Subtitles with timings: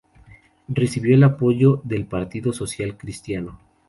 [0.67, 3.59] Recibió el apoyo del Partido Social Cristiano.